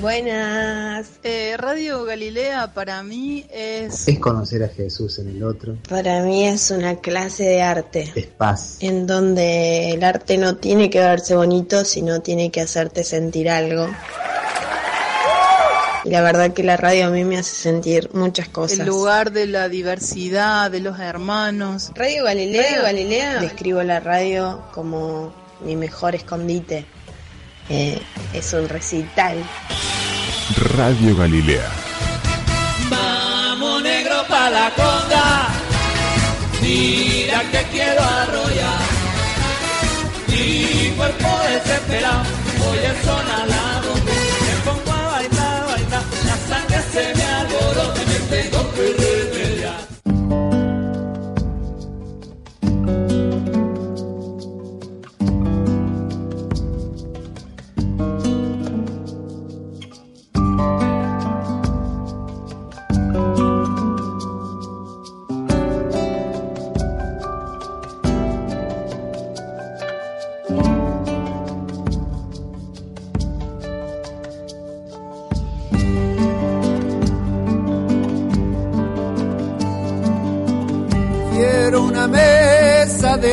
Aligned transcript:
Buenas. 0.00 1.08
Eh, 1.22 1.56
Radio 1.56 2.04
Galilea 2.04 2.74
para 2.74 3.02
mí 3.02 3.46
es... 3.50 4.08
Es 4.08 4.18
conocer 4.18 4.64
a 4.64 4.68
Jesús 4.68 5.18
en 5.18 5.28
el 5.28 5.44
otro. 5.44 5.76
Para 5.88 6.22
mí 6.22 6.46
es 6.46 6.70
una 6.70 6.96
clase 6.96 7.44
de 7.44 7.62
arte. 7.62 8.12
Es 8.14 8.26
paz. 8.26 8.78
En 8.80 9.06
donde 9.06 9.92
el 9.92 10.02
arte 10.02 10.36
no 10.36 10.56
tiene 10.56 10.90
que 10.90 10.98
verse 11.00 11.36
bonito, 11.36 11.84
sino 11.84 12.20
tiene 12.20 12.50
que 12.50 12.60
hacerte 12.60 13.04
sentir 13.04 13.48
algo. 13.48 13.88
Y 16.04 16.10
la 16.10 16.20
verdad 16.20 16.52
que 16.52 16.64
la 16.64 16.76
radio 16.76 17.06
a 17.06 17.10
mí 17.10 17.24
me 17.24 17.38
hace 17.38 17.54
sentir 17.54 18.10
muchas 18.12 18.48
cosas. 18.48 18.80
El 18.80 18.86
lugar 18.86 19.32
de 19.32 19.46
la 19.46 19.68
diversidad, 19.68 20.70
de 20.70 20.80
los 20.80 20.98
hermanos. 20.98 21.92
Radio 21.94 22.24
Galilea, 22.24 22.62
radio 22.62 22.82
Galilea. 22.82 23.40
Describo 23.40 23.82
la 23.82 24.00
radio 24.00 24.64
como 24.72 25.32
mi 25.64 25.76
mejor 25.76 26.14
escondite. 26.14 26.84
Eh, 27.68 28.00
es 28.32 28.52
un 28.52 28.68
recital. 28.68 29.36
Radio 30.76 31.16
Galilea. 31.16 31.70
Vamos 32.90 33.82
negro 33.82 34.24
pa' 34.28 34.50
la 34.50 34.70
conga. 34.70 35.48
Mira 36.60 37.42
que 37.50 37.62
quiero 37.72 38.02
arrollar. 38.02 38.80
Mi 40.28 40.90
cuerpo 40.96 41.28
desesperado. 41.48 42.24
Oye, 42.70 42.92
son 43.04 43.26
alado. 43.40 43.94
Me 44.03 44.03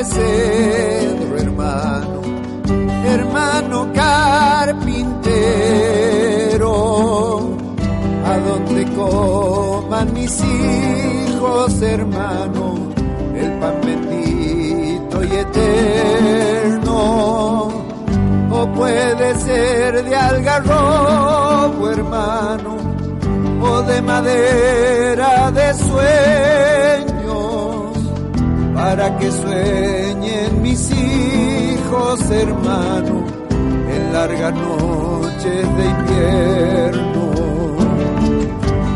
cedro, 0.03 1.37
hermano, 1.37 2.21
hermano 3.05 3.91
carpintero, 3.93 4.77
a 8.25 8.37
donde 8.37 8.85
coman 8.95 10.13
mis 10.13 10.41
hijos, 10.43 11.81
hermano, 11.81 12.89
el 13.35 13.51
pan 13.59 13.75
bendito 13.85 15.23
y 15.23 15.35
eterno. 15.35 16.91
O 18.53 18.67
puede 18.73 19.35
ser 19.39 20.03
de 20.03 20.15
algarrobo, 20.15 21.89
hermano, 21.89 22.77
o 23.61 23.81
de 23.83 24.01
madera 24.01 25.51
de 25.51 25.73
sueños 25.73 27.20
para 28.81 29.07
que 29.19 29.31
sueñen 29.31 30.61
mis 30.61 30.89
hijos, 30.89 32.19
hermano, 32.31 33.23
en 33.93 34.11
largas 34.11 34.53
noches 34.55 35.63
de 35.77 35.85
invierno. 35.97 37.23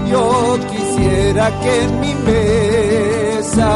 Yo 0.09 0.57
quisiera 0.72 1.51
que 1.62 1.84
en 1.84 2.00
mi 2.00 2.13
mesa 2.31 3.72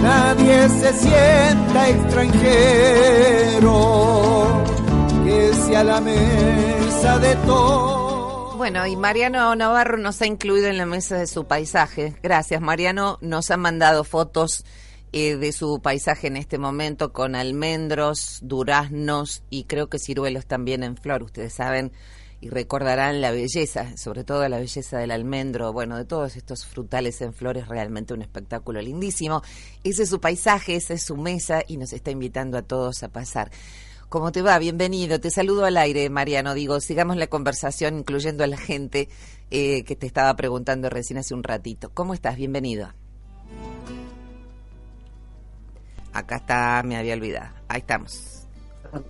nadie 0.00 0.68
se 0.68 0.92
sienta 0.92 1.88
extranjero, 1.88 3.74
que 5.24 5.54
sea 5.66 5.82
la 5.82 6.00
mesa 6.00 7.18
de 7.18 7.34
todos. 7.46 7.97
Bueno, 8.58 8.84
y 8.88 8.96
Mariano 8.96 9.54
Navarro 9.54 9.98
nos 9.98 10.20
ha 10.20 10.26
incluido 10.26 10.66
en 10.66 10.78
la 10.78 10.84
mesa 10.84 11.16
de 11.16 11.28
su 11.28 11.46
paisaje. 11.46 12.16
Gracias, 12.24 12.60
Mariano. 12.60 13.16
Nos 13.20 13.52
ha 13.52 13.56
mandado 13.56 14.02
fotos 14.02 14.64
eh, 15.12 15.36
de 15.36 15.52
su 15.52 15.80
paisaje 15.80 16.26
en 16.26 16.36
este 16.36 16.58
momento 16.58 17.12
con 17.12 17.36
almendros, 17.36 18.40
duraznos 18.42 19.44
y 19.48 19.62
creo 19.64 19.88
que 19.88 20.00
ciruelos 20.00 20.46
también 20.46 20.82
en 20.82 20.96
flor. 20.96 21.22
Ustedes 21.22 21.52
saben 21.52 21.92
y 22.40 22.48
recordarán 22.48 23.20
la 23.20 23.30
belleza, 23.30 23.96
sobre 23.96 24.24
todo 24.24 24.48
la 24.48 24.58
belleza 24.58 24.98
del 24.98 25.12
almendro, 25.12 25.72
bueno, 25.72 25.96
de 25.96 26.04
todos 26.04 26.34
estos 26.34 26.66
frutales 26.66 27.20
en 27.20 27.34
flores, 27.34 27.68
realmente 27.68 28.12
un 28.12 28.22
espectáculo 28.22 28.82
lindísimo. 28.82 29.40
Ese 29.84 30.02
es 30.02 30.08
su 30.08 30.20
paisaje, 30.20 30.74
esa 30.74 30.94
es 30.94 31.04
su 31.04 31.16
mesa 31.16 31.62
y 31.68 31.76
nos 31.76 31.92
está 31.92 32.10
invitando 32.10 32.58
a 32.58 32.62
todos 32.62 33.04
a 33.04 33.08
pasar. 33.08 33.52
¿Cómo 34.08 34.32
te 34.32 34.40
va? 34.40 34.58
Bienvenido. 34.58 35.20
Te 35.20 35.30
saludo 35.30 35.66
al 35.66 35.76
aire, 35.76 36.08
Mariano. 36.08 36.54
Digo, 36.54 36.80
sigamos 36.80 37.18
la 37.18 37.26
conversación, 37.26 37.98
incluyendo 37.98 38.42
a 38.42 38.46
la 38.46 38.56
gente 38.56 39.08
eh, 39.50 39.84
que 39.84 39.96
te 39.96 40.06
estaba 40.06 40.34
preguntando 40.34 40.88
recién 40.88 41.18
hace 41.18 41.34
un 41.34 41.42
ratito. 41.42 41.90
¿Cómo 41.92 42.14
estás? 42.14 42.36
Bienvenido. 42.36 42.88
Acá 46.14 46.36
está, 46.36 46.82
me 46.86 46.96
había 46.96 47.12
olvidado. 47.12 47.50
Ahí 47.68 47.80
estamos. 47.80 48.48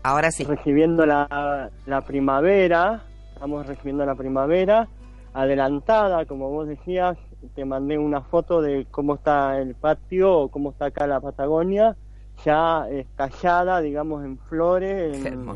Ahora 0.02 0.32
sí. 0.32 0.42
Recibiendo 0.42 1.06
la, 1.06 1.70
la 1.86 2.00
primavera, 2.00 3.04
estamos 3.34 3.68
recibiendo 3.68 4.04
la 4.04 4.16
primavera 4.16 4.88
adelantada, 5.32 6.26
como 6.26 6.50
vos 6.50 6.66
decías, 6.66 7.16
te 7.54 7.64
mandé 7.64 7.98
una 7.98 8.22
foto 8.22 8.60
de 8.60 8.88
cómo 8.90 9.14
está 9.14 9.58
el 9.58 9.76
patio 9.76 10.48
cómo 10.48 10.70
está 10.70 10.86
acá 10.86 11.06
la 11.06 11.20
Patagonia 11.20 11.96
ya 12.44 12.88
estallada, 12.90 13.80
digamos, 13.80 14.24
en 14.24 14.38
flores, 14.38 15.24
en, 15.24 15.48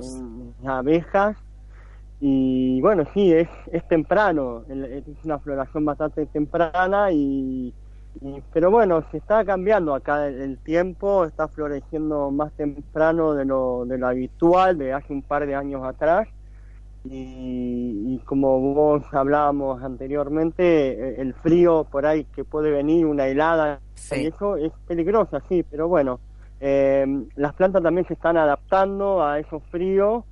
en 0.63 0.69
abejas. 0.69 1.37
Y 2.21 2.81
bueno, 2.81 3.05
sí, 3.13 3.33
es, 3.33 3.49
es 3.73 3.87
temprano, 3.89 4.63
es 4.69 5.05
una 5.25 5.41
floración 5.41 5.85
bastante 5.85 6.25
temprana, 6.27 7.11
y, 7.11 7.75
y 8.21 8.43
pero 8.53 8.71
bueno, 8.71 9.03
se 9.11 9.17
está 9.17 9.45
cambiando 9.45 9.93
acá 9.93 10.29
el, 10.29 10.41
el, 10.41 10.59
tiempo, 10.59 11.25
está 11.25 11.49
floreciendo 11.49 12.31
más 12.31 12.53
temprano 12.53 13.35
de 13.35 13.45
lo, 13.45 13.85
de 13.87 13.99
lo 13.99 14.07
habitual, 14.07 14.79
de 14.79 14.93
hace 14.93 15.13
un 15.13 15.23
par 15.23 15.47
de 15.47 15.57
años 15.57 15.83
atrás. 15.85 16.29
Y, 17.05 18.15
y 18.15 18.19
como 18.25 18.61
vos 18.61 19.03
hablábamos 19.11 19.83
anteriormente, 19.83 21.21
el 21.21 21.35
frío 21.35 21.85
por 21.91 22.07
ahí 22.07 22.25
que 22.27 22.45
puede 22.45 22.71
venir, 22.71 23.07
una 23.07 23.27
helada, 23.27 23.81
Sí. 23.95 24.23
y 24.23 24.27
eso 24.27 24.57
es 24.57 24.73
peligroso, 24.87 25.41
sí, 25.49 25.65
pero 25.69 25.89
bueno, 25.89 26.21
eh, 26.65 27.05
las 27.35 27.55
plantas 27.55 27.83
también 27.83 28.07
se 28.07 28.15
están 28.15 28.37
adaptando 28.37 29.21
a 29.25 29.41
esos 29.41 29.65
fríos 29.65 30.23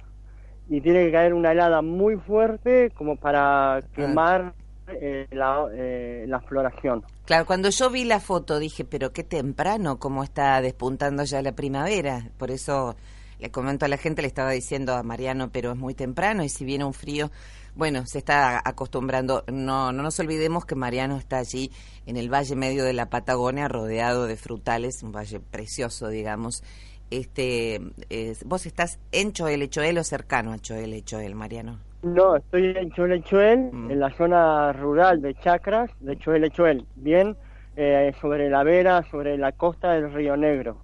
y 0.69 0.81
tiene 0.81 1.05
que 1.05 1.11
caer 1.11 1.35
una 1.35 1.51
helada 1.51 1.83
muy 1.83 2.19
fuerte 2.19 2.91
como 2.91 3.17
para 3.17 3.81
quemar 3.97 4.55
eh, 4.87 5.27
la, 5.33 5.67
eh, 5.75 6.27
la 6.29 6.39
floración. 6.39 7.03
Claro, 7.25 7.47
cuando 7.47 7.69
yo 7.71 7.91
vi 7.91 8.05
la 8.05 8.21
foto 8.21 8.61
dije, 8.61 8.85
pero 8.85 9.13
qué 9.13 9.25
temprano, 9.25 9.99
cómo 9.99 10.23
está 10.23 10.61
despuntando 10.61 11.25
ya 11.25 11.43
la 11.43 11.51
primavera. 11.51 12.31
Por 12.39 12.53
eso 12.53 12.95
le 13.41 13.51
comento 13.51 13.85
a 13.85 13.89
la 13.89 13.97
gente, 13.97 14.23
le 14.23 14.29
estaba 14.29 14.51
diciendo 14.51 14.95
a 14.95 15.03
Mariano, 15.03 15.51
pero 15.51 15.73
es 15.73 15.77
muy 15.79 15.95
temprano 15.95 16.45
y 16.45 16.49
si 16.49 16.65
viene 16.65 16.85
un 16.85 16.93
frío, 16.95 17.31
bueno, 17.75 18.05
se 18.07 18.19
está 18.19 18.61
acostumbrando. 18.65 19.45
No, 19.53 19.93
no 19.93 20.03
nos 20.03 20.19
olvidemos 20.21 20.65
que 20.67 20.75
Mariano 20.75 21.17
está 21.17 21.39
allí 21.39 21.71
en 22.07 22.17
el 22.17 22.29
valle 22.33 22.57
medio 22.57 22.85
de 22.85 22.93
la 22.93 23.07
Patagonia, 23.07 23.69
rodeado 23.69 24.27
de 24.27 24.37
frutales, 24.37 25.03
un 25.03 25.13
valle 25.13 25.41
precioso, 25.41 26.09
digamos. 26.09 26.63
Este, 27.11 27.81
eh, 28.11 28.35
vos 28.45 28.67
estás 28.67 28.99
en 29.11 29.33
Choel, 29.33 29.69
Choel 29.69 29.99
o 29.99 30.05
cercano 30.05 30.53
a 30.53 30.59
Choel, 30.59 31.05
Choel, 31.05 31.35
Mariano. 31.35 31.79
No, 32.03 32.37
estoy 32.37 32.75
en 32.77 32.91
Choel 32.93 33.23
Choel, 33.25 33.71
Mm. 33.73 33.91
en 33.91 34.01
la 34.01 34.11
zona 34.17 34.73
rural 34.73 35.21
de 35.21 35.35
Chacras 35.35 35.91
de 36.01 36.17
Choel 36.19 36.51
Choel, 36.53 36.87
bien 36.97 37.37
eh, 37.77 38.13
sobre 38.21 38.51
la 38.51 38.63
vera, 38.63 39.03
sobre 39.11 39.39
la 39.39 39.53
costa 39.53 39.93
del 39.93 40.13
Río 40.13 40.37
Negro. 40.37 40.77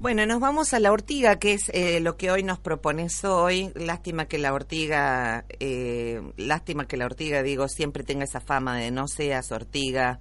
Bueno, 0.00 0.24
nos 0.24 0.40
vamos 0.40 0.72
a 0.72 0.80
la 0.80 0.92
ortiga, 0.92 1.38
que 1.38 1.52
es 1.52 1.68
eh, 1.74 2.00
lo 2.00 2.16
que 2.16 2.30
hoy 2.30 2.42
nos 2.42 2.58
propones 2.58 3.22
hoy. 3.24 3.70
Lástima 3.74 4.24
que 4.26 4.38
la 4.38 4.54
ortiga, 4.54 5.44
eh, 5.60 6.22
lástima 6.38 6.86
que 6.88 6.96
la 6.96 7.04
ortiga, 7.04 7.42
digo, 7.42 7.68
siempre 7.68 8.02
tenga 8.02 8.24
esa 8.24 8.40
fama 8.40 8.78
de 8.78 8.90
no 8.90 9.08
seas 9.08 9.52
ortiga, 9.52 10.18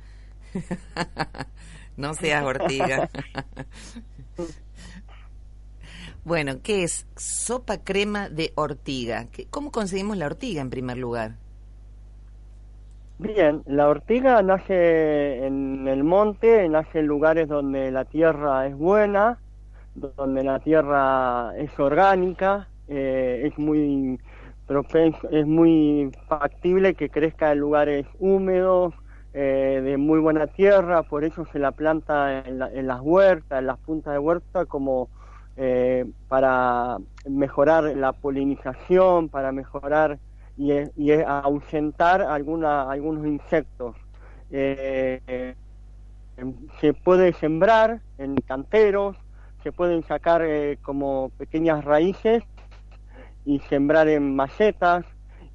no 1.97 2.13
seas 2.13 2.43
ortiga. 2.43 3.09
bueno, 6.23 6.61
¿qué 6.63 6.83
es 6.83 7.07
sopa 7.15 7.83
crema 7.83 8.29
de 8.29 8.51
ortiga? 8.55 9.27
¿Qué- 9.31 9.47
¿Cómo 9.49 9.71
conseguimos 9.71 10.17
la 10.17 10.27
ortiga 10.27 10.61
en 10.61 10.69
primer 10.69 10.97
lugar? 10.97 11.37
Bien, 13.17 13.63
la 13.65 13.89
ortiga 13.89 14.41
nace 14.41 15.45
en 15.45 15.87
el 15.89 16.03
monte, 16.05 16.67
nace 16.69 16.99
en 16.99 17.07
lugares 17.07 17.49
donde 17.49 17.91
la 17.91 18.05
tierra 18.05 18.65
es 18.65 18.75
buena, 18.77 19.41
donde 19.93 20.43
la 20.43 20.59
tierra 20.59 21.53
es 21.57 21.77
orgánica, 21.79 22.69
eh, 22.87 23.43
es 23.45 23.57
muy 23.57 24.19
es 25.31 25.45
muy 25.47 26.11
factible 26.27 26.93
que 26.95 27.09
crezca 27.09 27.51
en 27.51 27.59
lugares 27.59 28.05
húmedos, 28.19 28.93
eh, 29.33 29.81
de 29.83 29.97
muy 29.97 30.19
buena 30.19 30.47
tierra, 30.47 31.03
por 31.03 31.23
eso 31.23 31.45
se 31.45 31.59
la 31.59 31.71
planta 31.71 32.39
en, 32.45 32.59
la- 32.59 32.71
en 32.71 32.87
las 32.87 32.99
huertas, 33.01 33.59
en 33.59 33.67
las 33.67 33.79
puntas 33.79 34.13
de 34.13 34.19
huerta, 34.19 34.65
como 34.65 35.09
eh, 35.55 36.05
para 36.27 36.97
mejorar 37.25 37.83
la 37.97 38.13
polinización, 38.13 39.29
para 39.29 39.51
mejorar 39.51 40.19
y, 40.55 40.71
y 40.95 41.11
ahuyentar 41.25 42.21
alguna, 42.21 42.89
algunos 42.91 43.25
insectos. 43.27 43.95
Eh, 44.49 45.21
eh, 45.27 45.55
se 46.79 46.93
puede 46.93 47.33
sembrar 47.33 48.01
en 48.17 48.35
canteros, 48.37 49.17
se 49.63 49.71
pueden 49.71 50.03
sacar 50.03 50.41
eh, 50.43 50.77
como 50.81 51.29
pequeñas 51.37 51.83
raíces 51.83 52.43
y 53.45 53.59
sembrar 53.61 54.07
en 54.07 54.35
macetas 54.35 55.05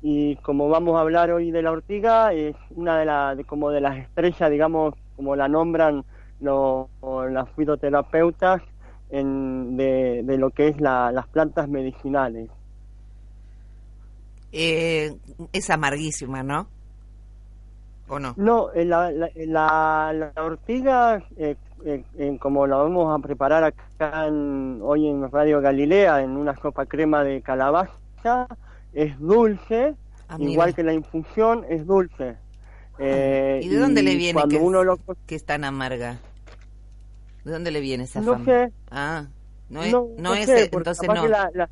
y 0.03 0.37
como 0.37 0.69
vamos 0.69 0.97
a 0.97 1.01
hablar 1.01 1.31
hoy 1.31 1.51
de 1.51 1.63
la 1.63 1.71
ortiga 1.71 2.33
es 2.33 2.57
una 2.71 2.99
de 2.99 3.05
las 3.07 3.37
de- 3.37 3.45
como 3.45 3.71
de 3.71 3.81
las 3.81 3.97
estrellas 3.99 4.51
digamos 4.51 4.95
como 5.17 5.37
la 5.37 5.49
nombran 5.49 6.05
los 6.41 6.87
las 7.31 7.49
fitoterapeutas 7.53 8.63
en, 9.11 9.77
de, 9.77 10.23
de 10.25 10.39
lo 10.39 10.51
que 10.51 10.69
es 10.69 10.81
la- 10.81 11.13
las 11.13 11.27
plantas 11.29 11.69
medicinales 11.69 12.51
Eh, 14.53 15.13
es 15.53 15.71
amarguísima, 15.71 16.43
¿no? 16.43 16.69
¿O 18.09 18.19
no? 18.21 18.35
No, 18.37 18.73
eh, 18.73 18.85
la, 18.85 19.11
la, 19.11 19.29
la, 19.35 20.13
la 20.37 20.43
ortiga, 20.43 21.23
eh, 21.37 21.57
eh, 21.85 22.05
eh, 22.19 22.39
como 22.41 22.67
la 22.67 22.77
vamos 22.77 23.15
a 23.19 23.23
preparar 23.23 23.65
acá 23.65 24.27
en- 24.27 24.81
hoy 24.83 25.09
en 25.09 25.31
Radio 25.31 25.61
Galilea, 25.61 26.23
en 26.23 26.37
una 26.37 26.57
sopa 26.57 26.87
crema 26.87 27.25
de 27.25 27.43
calabaza, 27.43 28.47
es 28.93 29.19
dulce, 29.19 29.95
Ah, 30.29 30.37
igual 30.41 30.75
que 30.75 30.83
la 30.83 30.93
infusión, 30.95 31.65
es 31.69 31.87
dulce. 31.87 32.37
Eh, 32.99 33.61
¿Y 33.65 33.69
de 33.69 33.79
dónde 33.79 34.03
le 34.03 34.17
viene 34.17 34.35
cuando 34.35 34.59
que, 34.59 34.65
uno 34.65 34.81
es, 34.81 34.87
lo 34.87 34.99
que 35.27 35.35
es 35.35 35.45
tan 35.45 35.65
amarga? 35.65 36.19
¿De 37.45 37.53
dónde 37.53 37.71
le 37.71 37.81
viene 37.81 38.05
esa 38.05 38.23
No 38.23 38.33
fama? 38.33 38.45
sé. 38.45 38.73
Ah, 38.91 39.27
no 39.69 39.83
es, 39.83 39.93
no, 40.19 40.35
es 40.35 40.47
sé, 40.47 40.63
eh, 40.63 40.69
entonces 40.73 41.09
no. 41.11 41.29
la- 41.29 41.51
la- 41.55 41.71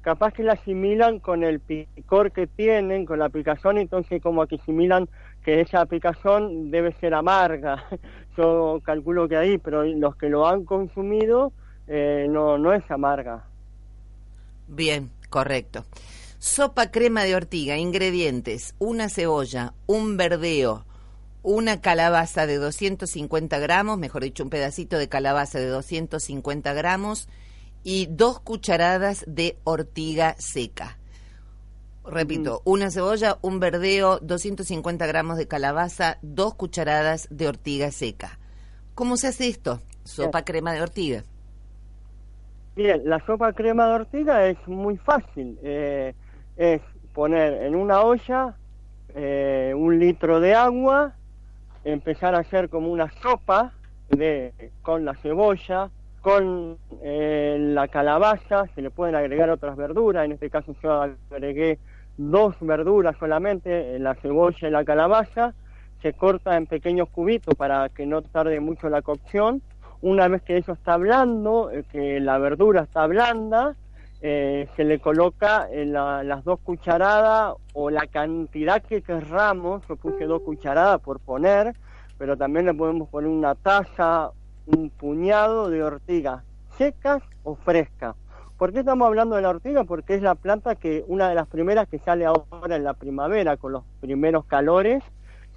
capaz 0.00 0.32
que 0.32 0.42
la 0.42 0.52
asimilan 0.52 1.18
con 1.18 1.42
el 1.42 1.60
picor 1.60 2.30
que 2.32 2.46
tienen, 2.46 3.06
con 3.06 3.18
la 3.18 3.30
picazón, 3.30 3.78
entonces 3.78 4.20
como 4.22 4.46
que 4.46 4.56
asimilan 4.56 5.08
que 5.44 5.60
esa 5.60 5.86
picazón 5.86 6.70
debe 6.70 6.92
ser 6.94 7.14
amarga. 7.14 7.84
Yo 8.36 8.80
calculo 8.82 9.28
que 9.28 9.36
ahí, 9.36 9.58
pero 9.58 9.84
los 9.84 10.16
que 10.16 10.28
lo 10.28 10.48
han 10.48 10.64
consumido 10.64 11.52
eh, 11.86 12.26
no, 12.28 12.58
no 12.58 12.72
es 12.72 12.90
amarga. 12.90 13.44
Bien, 14.66 15.10
correcto. 15.28 15.84
Sopa 16.38 16.90
crema 16.90 17.22
de 17.24 17.36
ortiga, 17.36 17.76
ingredientes, 17.76 18.74
una 18.78 19.08
cebolla, 19.08 19.72
un 19.86 20.16
verdeo, 20.16 20.84
una 21.42 21.80
calabaza 21.80 22.46
de 22.46 22.56
250 22.56 23.58
gramos, 23.58 23.98
mejor 23.98 24.24
dicho, 24.24 24.42
un 24.42 24.50
pedacito 24.50 24.98
de 24.98 25.08
calabaza 25.08 25.58
de 25.58 25.68
250 25.68 26.72
gramos 26.72 27.28
y 27.82 28.08
dos 28.10 28.40
cucharadas 28.40 29.24
de 29.26 29.58
ortiga 29.64 30.34
seca. 30.38 30.98
Repito, 32.06 32.60
una 32.64 32.90
cebolla, 32.90 33.38
un 33.40 33.60
verdeo, 33.60 34.18
250 34.20 35.06
gramos 35.06 35.38
de 35.38 35.48
calabaza, 35.48 36.18
dos 36.22 36.54
cucharadas 36.54 37.28
de 37.30 37.48
ortiga 37.48 37.90
seca. 37.90 38.38
¿Cómo 38.94 39.16
se 39.16 39.28
hace 39.28 39.48
esto? 39.48 39.80
Sopa 40.04 40.44
crema 40.44 40.72
de 40.72 40.82
ortiga. 40.82 41.24
Bien, 42.76 43.02
la 43.04 43.24
sopa 43.24 43.52
crema 43.52 43.88
de 43.88 43.94
ortiga 43.94 44.46
es 44.46 44.58
muy 44.66 44.96
fácil. 44.98 45.58
eh, 45.62 46.14
es 46.56 46.82
poner 47.12 47.62
en 47.64 47.74
una 47.74 48.02
olla 48.02 48.54
eh, 49.14 49.72
un 49.76 49.98
litro 49.98 50.40
de 50.40 50.54
agua, 50.54 51.14
empezar 51.84 52.34
a 52.34 52.40
hacer 52.40 52.68
como 52.68 52.90
una 52.90 53.10
sopa 53.22 53.72
de 54.08 54.52
con 54.82 55.04
la 55.04 55.14
cebolla, 55.14 55.90
con 56.20 56.78
eh, 57.02 57.56
la 57.60 57.88
calabaza, 57.88 58.66
se 58.74 58.82
le 58.82 58.90
pueden 58.90 59.14
agregar 59.14 59.50
otras 59.50 59.76
verduras. 59.76 60.24
En 60.24 60.32
este 60.32 60.50
caso 60.50 60.74
yo 60.82 61.02
agregué 61.30 61.78
dos 62.16 62.56
verduras 62.60 63.16
solamente, 63.18 63.96
eh, 63.96 63.98
la 63.98 64.14
cebolla 64.14 64.68
y 64.68 64.70
la 64.70 64.84
calabaza. 64.84 65.54
Se 66.02 66.12
corta 66.12 66.56
en 66.56 66.66
pequeños 66.66 67.08
cubitos 67.08 67.54
para 67.54 67.88
que 67.88 68.06
no 68.06 68.22
tarde 68.22 68.60
mucho 68.60 68.88
la 68.88 69.02
cocción 69.02 69.62
una 70.02 70.28
vez 70.28 70.42
que 70.42 70.58
eso 70.58 70.72
está 70.72 70.98
blando, 70.98 71.70
eh, 71.70 71.82
que 71.90 72.20
la 72.20 72.36
verdura 72.36 72.82
está 72.82 73.06
blanda, 73.06 73.74
eh, 74.20 74.68
se 74.76 74.84
le 74.84 74.98
coloca 74.98 75.66
las 75.72 76.44
dos 76.44 76.60
cucharadas 76.60 77.54
o 77.72 77.88
la 77.88 78.06
cantidad 78.06 78.82
que 78.82 79.00
querramos, 79.00 79.82
yo 79.88 79.96
puse 79.96 80.24
dos 80.24 80.42
cucharadas 80.42 81.00
por 81.00 81.20
poner, 81.20 81.74
pero 82.18 82.36
también 82.36 82.66
le 82.66 82.74
podemos 82.74 83.08
poner 83.08 83.30
una 83.30 83.54
taza, 83.54 84.30
un 84.66 84.90
puñado 84.90 85.70
de 85.70 85.82
ortigas 85.82 86.42
secas 86.76 87.22
o 87.42 87.54
frescas. 87.54 88.14
¿Por 88.64 88.72
qué 88.72 88.78
estamos 88.78 89.04
hablando 89.04 89.36
de 89.36 89.42
la 89.42 89.50
ortiga? 89.50 89.84
Porque 89.84 90.14
es 90.14 90.22
la 90.22 90.36
planta 90.36 90.74
que, 90.74 91.04
una 91.06 91.28
de 91.28 91.34
las 91.34 91.46
primeras 91.46 91.86
que 91.86 91.98
sale 91.98 92.24
ahora 92.24 92.76
en 92.76 92.82
la 92.82 92.94
primavera, 92.94 93.58
con 93.58 93.72
los 93.72 93.84
primeros 94.00 94.46
calores, 94.46 95.04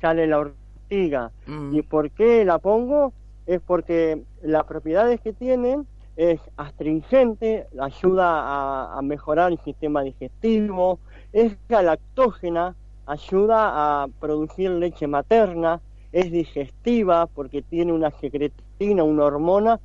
sale 0.01 0.27
la 0.27 0.39
ortiga. 0.39 1.31
Mm. 1.45 1.73
¿Y 1.73 1.83
por 1.83 2.11
qué 2.11 2.43
la 2.43 2.59
pongo? 2.59 3.13
Es 3.45 3.61
porque 3.61 4.23
las 4.41 4.65
propiedades 4.65 5.21
que 5.21 5.31
tienen 5.31 5.87
es 6.17 6.41
astringente, 6.57 7.67
ayuda 7.79 8.41
a, 8.41 8.97
a 8.97 9.01
mejorar 9.01 9.53
el 9.53 9.59
sistema 9.59 10.01
digestivo, 10.01 10.99
es 11.31 11.55
galactógena, 11.69 12.75
ayuda 13.05 14.03
a 14.03 14.07
producir 14.19 14.69
leche 14.71 15.07
materna, 15.07 15.79
es 16.11 16.29
digestiva 16.29 17.27
porque 17.27 17.61
tiene 17.61 17.93
una 17.93 18.11
secretina, 18.11 19.05
una 19.05 19.23
hormona 19.23 19.79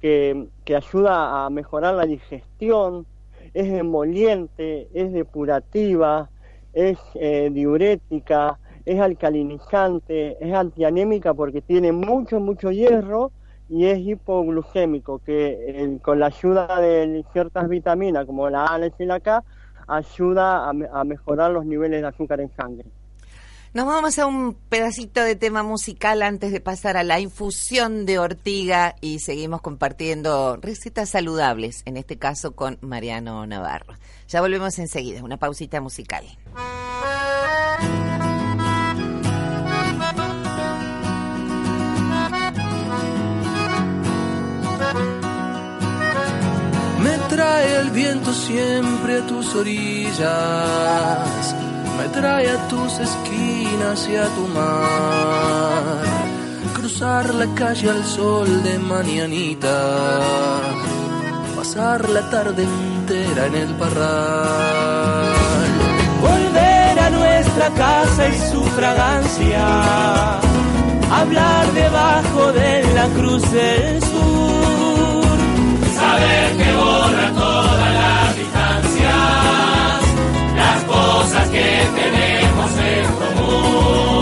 que, 0.00 0.48
ayuda 0.74 1.46
a 1.46 1.50
mejorar 1.50 1.94
la 1.94 2.06
digestión, 2.06 3.06
es 3.54 3.66
emoliente, 3.72 4.88
es 4.92 5.12
depurativa, 5.12 6.30
es 6.72 6.98
eh, 7.14 7.50
diurética, 7.52 8.58
es 8.84 9.00
alcalinizante, 9.00 10.36
es 10.44 10.54
antianémica 10.54 11.34
porque 11.34 11.60
tiene 11.60 11.92
mucho, 11.92 12.40
mucho 12.40 12.70
hierro 12.70 13.32
y 13.68 13.86
es 13.86 13.98
hipoglucémico, 13.98 15.18
que 15.18 15.98
con 16.02 16.20
la 16.20 16.26
ayuda 16.26 16.80
de 16.80 17.24
ciertas 17.32 17.68
vitaminas 17.68 18.24
como 18.26 18.48
la 18.48 18.66
A, 18.66 18.78
la 18.78 18.90
y 18.98 19.04
la 19.04 19.20
K, 19.20 19.44
ayuda 19.86 20.68
a 20.68 21.04
mejorar 21.04 21.50
los 21.50 21.66
niveles 21.66 22.02
de 22.02 22.08
azúcar 22.08 22.40
en 22.40 22.50
sangre. 22.54 22.84
Nos 23.74 23.84
vamos 23.86 24.18
a 24.18 24.26
un 24.26 24.54
pedacito 24.54 25.22
de 25.22 25.36
tema 25.36 25.62
musical 25.62 26.22
antes 26.22 26.52
de 26.52 26.60
pasar 26.60 26.96
a 26.96 27.04
la 27.04 27.20
infusión 27.20 28.06
de 28.06 28.18
ortiga 28.18 28.96
y 29.02 29.18
seguimos 29.18 29.60
compartiendo 29.60 30.56
recetas 30.56 31.10
saludables, 31.10 31.82
en 31.84 31.98
este 31.98 32.16
caso 32.16 32.52
con 32.52 32.78
Mariano 32.80 33.46
Navarro. 33.46 33.94
Ya 34.26 34.40
volvemos 34.40 34.78
enseguida, 34.78 35.22
una 35.22 35.36
pausita 35.36 35.82
musical. 35.82 36.24
Me 47.02 47.18
trae 47.28 47.80
el 47.80 47.90
viento 47.90 48.32
siempre 48.32 49.18
a 49.18 49.26
tus 49.26 49.54
orillas, 49.54 50.14
me 51.98 52.08
trae 52.08 52.48
a 52.48 52.68
tus 52.68 52.92
esquinas 53.00 54.08
y 54.08 54.16
a 54.16 54.26
tu 54.36 54.46
mar. 54.56 56.02
Cruzar 56.74 57.34
la 57.34 57.46
calle 57.54 57.90
al 57.90 58.04
sol 58.04 58.62
de 58.62 58.78
mañanita, 58.78 59.76
pasar 61.56 62.08
la 62.08 62.22
tarde 62.30 62.62
entera 62.62 63.46
en 63.46 63.54
el 63.54 63.74
parral. 63.74 65.34
Volver 66.22 66.98
a 67.06 67.10
nuestra 67.10 67.68
casa 67.70 68.28
y 68.28 68.38
su 68.50 68.62
fragancia, 68.78 69.64
hablar 71.20 71.64
debajo 71.72 72.52
de 72.52 72.72
la 72.94 73.06
cruz 73.16 73.42
del 73.50 74.00
sur. 74.02 75.38
Saber 76.00 76.56
que 76.58 76.70
borra 76.76 77.32
todas 77.34 77.92
las 78.02 78.36
distancias, 78.36 78.84
las 78.84 78.87
cosas 81.18 81.48
que 81.48 81.64
tenemos 81.96 82.70
en 82.78 83.06
común. 83.16 84.17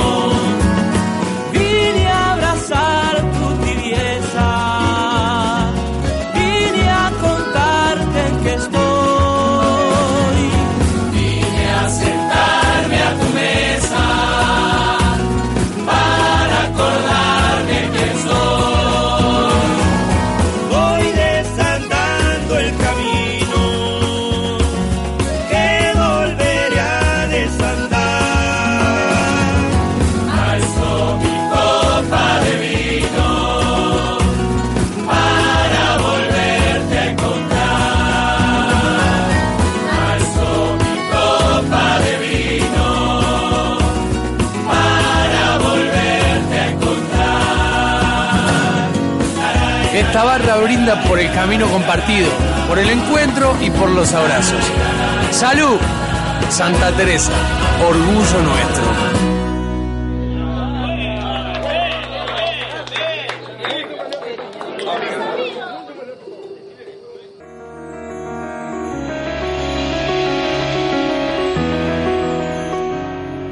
Por 50.95 51.19
el 51.19 51.33
camino 51.33 51.67
compartido, 51.69 52.29
por 52.69 52.79
el 52.79 52.89
encuentro 52.89 53.57
y 53.61 53.71
por 53.71 53.91
los 53.91 54.13
abrazos. 54.15 54.61
¡Salud! 55.33 55.79
Santa 56.49 56.93
Teresa, 56.93 57.33
orgullo 57.89 58.43
nuestro. 58.43 59.36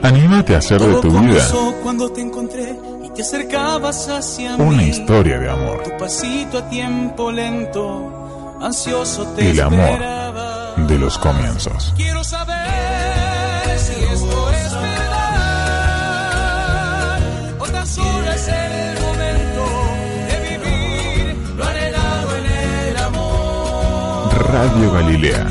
Anímate 0.04 0.54
a 0.54 0.58
hacer 0.58 0.80
de 0.80 1.00
tu 1.00 1.10
vida 1.20 1.42
cuando 1.82 2.10
te 2.12 2.20
encontré 2.20 2.78
y 3.02 3.08
te 3.10 3.22
acercabas 3.22 4.06
hacia 4.08 4.54
una 4.56 4.82
mí. 4.82 4.88
historia 4.90 5.38
de 5.38 5.48
amor. 5.50 5.82
Tu 5.82 5.96
pasito 5.96 6.58
a 6.58 6.68
tiempo 6.68 7.32
lento, 7.32 8.58
ansioso 8.60 9.24
te 9.34 9.50
El 9.50 9.60
amor 9.60 9.80
esperaba. 9.92 10.74
de 10.76 10.98
los 10.98 11.16
comienzos. 11.18 11.94
Quiero 11.96 12.22
saber 12.22 13.78
si 13.78 13.92
esto 13.92 14.50
es 14.50 14.72
verdad 14.74 15.14
o 17.60 17.64
tan 17.64 17.86
solo 17.86 18.30
es 18.30 18.48
el 18.48 19.00
momento 19.00 19.64
de 20.28 20.58
vivir 20.58 21.36
lo 21.56 21.64
anhelado 21.64 22.36
en 22.36 22.44
el 22.90 22.96
amor. 22.98 24.52
Radio 24.52 24.92
Galilea. 24.92 25.46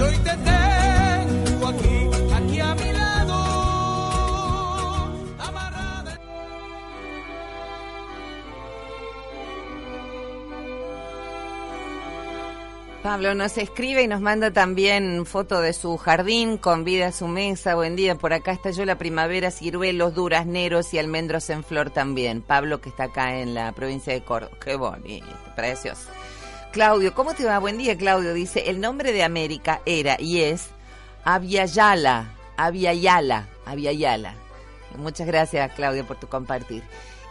Pablo 13.03 13.35
nos 13.35 13.57
escribe 13.57 14.01
y 14.01 14.07
nos 14.07 14.21
manda 14.21 14.51
también 14.51 15.25
foto 15.25 15.59
de 15.59 15.73
su 15.73 15.97
jardín, 15.97 16.57
convida 16.57 17.07
a 17.07 17.11
su 17.11 17.27
mesa. 17.27 17.75
Buen 17.75 17.97
día, 17.97 18.15
por 18.15 18.31
acá 18.31 18.53
estalló 18.53 18.85
la 18.85 18.97
primavera, 18.97 19.51
ciruelos, 19.51 20.15
durazneros 20.15 20.93
y 20.93 20.99
almendros 20.99 21.49
en 21.49 21.65
flor 21.65 21.89
también. 21.89 22.41
Pablo 22.41 22.79
que 22.79 22.87
está 22.87 23.05
acá 23.05 23.39
en 23.39 23.55
la 23.55 23.73
provincia 23.73 24.13
de 24.13 24.23
Córdoba. 24.23 24.55
Qué 24.63 24.77
bonito, 24.77 25.27
precioso. 25.53 26.07
Claudio, 26.71 27.13
¿cómo 27.13 27.33
te 27.33 27.43
va? 27.43 27.59
Buen 27.59 27.77
día, 27.77 27.97
Claudio. 27.97 28.33
Dice, 28.33 28.69
el 28.69 28.79
nombre 28.79 29.11
de 29.11 29.23
América 29.23 29.81
era 29.85 30.15
y 30.17 30.39
es 30.39 30.69
Aviala, 31.25 32.31
Aviala, 32.55 33.49
Aviala. 33.65 34.33
Muchas 34.95 35.27
gracias, 35.27 35.73
Claudio, 35.73 36.07
por 36.07 36.21
tu 36.21 36.27
compartir. 36.27 36.83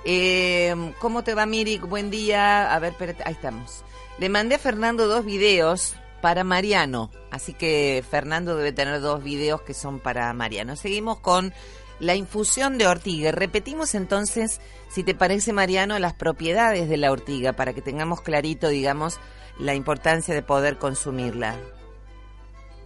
Eh, 0.05 0.93
¿Cómo 0.99 1.25
te 1.25 1.33
va, 1.33 1.47
Miri? 1.47 1.79
Buen 1.79 2.11
día. 2.11 2.75
A 2.75 2.79
ver, 2.79 2.93
espérate, 2.93 3.23
ahí 3.25 3.33
estamos. 3.33 3.83
Le 4.19 4.28
mandé 4.28 4.57
a 4.57 4.59
Fernando 4.59 5.09
dos 5.09 5.25
videos 5.25 5.97
para 6.21 6.45
Mariano, 6.45 7.11
así 7.31 7.52
que 7.54 8.04
Fernando 8.09 8.57
debe 8.57 8.73
tener 8.73 9.00
dos 9.00 9.25
videos 9.25 9.62
que 9.62 9.75
son 9.75 9.99
para 9.99 10.33
Mariano. 10.33 10.76
Seguimos 10.76 11.19
con 11.19 11.52
la 11.99 12.14
infusión 12.14 12.78
de 12.78 12.87
ortiga. 12.87 13.33
Repetimos 13.33 13.95
entonces, 13.95 14.61
si 14.88 15.02
te 15.02 15.14
parece, 15.14 15.52
Mariano, 15.52 15.99
las 15.99 16.14
propiedades 16.14 16.88
de 16.88 16.97
la 16.97 17.11
ortiga 17.11 17.52
para 17.54 17.73
que 17.73 17.81
tengamos 17.81 18.21
clarito, 18.21 18.69
digamos, 18.69 19.19
la 19.59 19.75
importancia 19.75 20.35
de 20.35 20.42
poder 20.42 20.76
consumirla. 20.76 21.57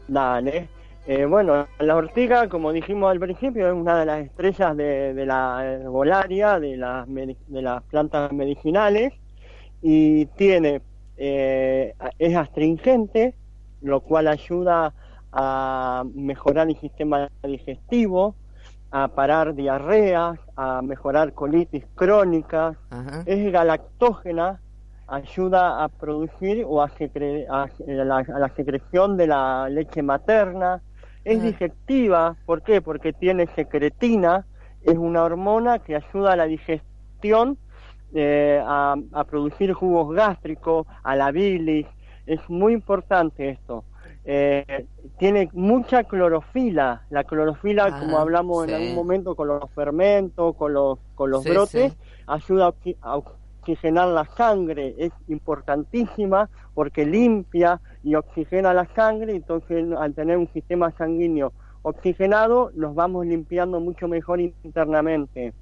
Dale. 0.09 0.69
Eh, 1.07 1.25
bueno, 1.25 1.69
la 1.79 1.97
ortiga, 1.97 2.49
como 2.49 2.73
dijimos 2.73 3.11
al 3.11 3.21
principio, 3.21 3.69
es 3.69 3.73
una 3.73 4.01
de 4.01 4.07
las 4.07 4.25
estrellas 4.25 4.77
de, 4.77 5.25
la 5.25 5.65
herbolaria, 5.65 6.59
de 6.59 6.77
las, 6.77 7.07
de 7.09 7.63
las 7.63 7.83
plantas 7.85 8.33
medicinales, 8.33 9.13
y 9.83 10.27
tiene, 10.27 10.83
eh, 11.17 11.95
es 12.19 12.37
astringente, 12.37 13.35
lo 13.81 14.01
cual 14.01 14.29
ayuda 14.29 14.95
a 15.33 16.05
mejorar 16.15 16.69
el 16.69 16.79
sistema 16.81 17.29
digestivo, 17.43 18.35
a 18.91 19.09
parar 19.09 19.55
diarreas, 19.55 20.39
a 20.57 20.81
mejorar 20.83 21.33
colitis 21.33 21.85
crónicas, 21.95 22.77
Ajá. 22.91 23.23
es 23.27 23.53
galactógena, 23.53 24.61
ayuda 25.09 25.85
a 25.85 25.89
producir 25.89 26.65
o 26.67 26.83
a, 26.83 26.89
secre- 26.91 27.47
a- 27.49 27.69
la, 27.87 28.17
a 28.19 28.39
la 28.39 28.49
secreción 28.57 29.17
de 29.17 29.27
la 29.27 29.69
leche 29.69 30.03
materna, 30.03 30.81
es 31.25 31.43
digestiva, 31.43 32.37
¿por 32.47 32.63
qué? 32.63 32.81
Porque 32.81 33.13
tiene 33.13 33.47
secretina, 33.55 34.47
es 34.83 34.97
una 34.97 35.25
hormona 35.25 35.81
que 35.81 35.97
ayuda 35.97 36.33
a 36.33 36.37
la 36.37 36.45
digestión, 36.47 37.59
eh, 38.15 38.61
a, 38.65 38.95
a 39.13 39.25
producir 39.25 39.73
jugos 39.73 40.15
gástricos, 40.15 40.87
a 41.03 41.17
la 41.17 41.31
bilis, 41.33 41.87
es 42.27 42.41
muy 42.49 42.73
importante 42.73 43.51
esto. 43.51 43.85
Eh, 44.25 44.87
tiene 45.19 45.49
mucha 45.53 46.03
clorofila, 46.05 47.03
la 47.11 47.23
clorofila, 47.25 47.85
Ah, 47.93 48.01
como 48.01 48.19
hablamos 48.19 48.65
sí. 48.65 48.71
en 48.71 48.77
algún 48.77 48.95
momento 48.97 49.35
con 49.37 49.49
los 49.49 49.71
fermentos, 49.71 50.57
con 50.57 50.73
los, 50.73 50.99
con 51.15 51.31
los 51.31 51.45
Sí, 51.45 51.51
brotes, 51.51 51.93
sí. 51.93 51.99
ayuda 52.27 52.75
a 53.03 53.17
oxigenar 53.61 54.09
la 54.09 54.25
sangre, 54.37 54.95
es 54.99 55.13
importantísima 55.29 56.49
porque 56.75 57.07
limpia 57.07 57.81
y 58.03 58.15
oxigena 58.17 58.75
la 58.75 58.87
sangre, 58.95 59.35
entonces 59.37 59.85
al 59.97 60.15
tener 60.15 60.37
un 60.39 60.49
sistema 60.53 60.91
sanguíneo 60.93 61.53
oxigenado 61.83 62.73
nos 62.75 62.97
vamos 62.97 63.27
limpiando 63.27 63.79
mucho 63.79 64.09
mejor 64.09 64.41
internamente. 64.41 65.53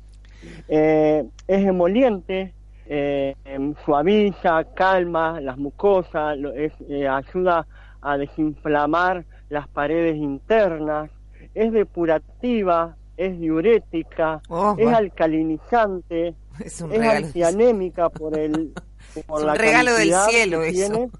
Eh, 0.68 1.24
es 1.48 1.66
emoliente, 1.66 2.52
eh, 2.86 3.34
em, 3.44 3.74
suaviza, 3.84 4.64
calma 4.74 5.40
las 5.40 5.56
mucosas, 5.58 6.36
es, 6.54 6.72
eh, 6.88 7.08
ayuda 7.08 7.66
a 8.02 8.18
desinflamar 8.18 9.24
las 9.48 9.68
paredes 9.68 10.16
internas, 10.16 11.10
es 11.54 11.72
depurativa, 11.72 12.96
es 13.16 13.38
diurética, 13.38 14.40
Oh, 14.48 14.74
es 14.78 14.88
alcalinizante, 14.92 16.34
Es 16.60 16.80
un 16.80 16.92
es 16.92 16.98
regalo. 16.98 17.26
antianémica 17.26 18.08
por 18.10 18.38
el 18.38 18.72
por 19.26 19.38
Es 19.38 19.42
un 19.42 19.46
la 19.46 19.54
regalo 19.54 19.94
del 19.94 20.12
cielo 20.28 20.60
que 20.60 20.68
eso. 20.68 20.92
tiene. 20.92 21.10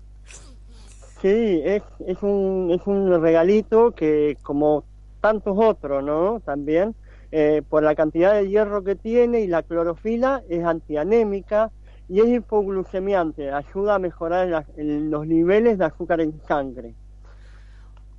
Sí, 1.23 1.63
es, 1.65 1.83
es 2.07 2.23
un 2.23 2.71
es 2.79 2.87
un 2.87 3.21
regalito 3.23 3.93
que 3.93 4.37
como 4.43 4.85
tantos 5.21 5.57
otros, 5.59 6.05
¿no? 6.05 6.41
También 6.41 6.95
eh, 7.37 7.63
por 7.69 7.83
la 7.83 7.97
cantidad 7.97 8.33
de 8.35 8.49
hierro 8.49 8.85
que 8.85 8.95
tiene 8.95 9.41
y 9.41 9.49
la 9.49 9.65
clorofila 9.65 10.43
es 10.49 10.65
antianémica 10.65 11.73
y 12.09 12.21
es 12.21 12.29
hipoglucemiante, 12.29 13.51
ayuda 13.51 13.97
a 13.97 13.99
mejorar 13.99 14.47
la- 14.47 14.65
el- 14.77 15.11
los 15.11 15.27
niveles 15.27 15.77
de 15.79 15.85
azúcar 15.85 16.21
en 16.21 16.41
sangre. 16.47 16.95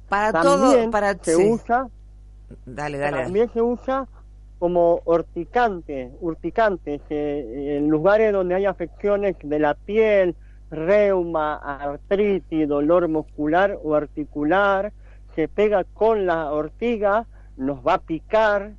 Para 0.10 0.34
También 0.34 0.89
todo, 0.89 0.91
para 0.91 1.13
se 1.24 1.34
sí. 1.38 1.50
usa 1.50 1.88
Dale, 2.65 2.98
dale. 2.98 3.24
también 3.24 3.50
se 3.53 3.62
usa 3.62 4.05
como 4.60 5.01
urticante, 5.05 6.12
urticante, 6.19 7.00
que 7.07 7.77
en 7.77 7.88
lugares 7.88 8.34
donde 8.34 8.55
hay 8.55 8.65
afecciones 8.65 9.38
de 9.41 9.60
la 9.60 9.75
piel, 9.75 10.36
reuma, 10.72 11.55
artritis, 11.55 12.67
dolor 12.67 13.07
muscular 13.07 13.77
o 13.81 13.95
articular, 13.95 14.91
se 15.36 15.48
pega 15.48 15.86
con 15.86 16.25
la 16.25 16.51
ortiga, 16.51 17.27
nos 17.57 17.79
va 17.79 17.93
a 17.95 18.00
picar, 18.00 18.74